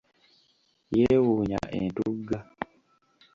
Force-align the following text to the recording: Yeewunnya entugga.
Yeewunnya 0.97 1.61
entugga. 1.79 2.39